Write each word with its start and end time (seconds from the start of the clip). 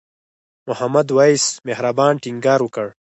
محمد 0.69 1.07
وېس 1.17 1.45
مهربان 1.67 2.13
ټینګار 2.23 2.59
وکړ. 2.63 2.87